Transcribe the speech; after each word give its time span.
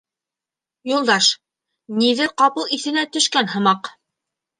Юлдаш, 0.91 1.27
ниҙер 2.03 2.31
ҡапыл 2.43 2.73
иҫенә 2.79 3.05
төшкән 3.17 3.53
һымаҡ: 3.53 3.91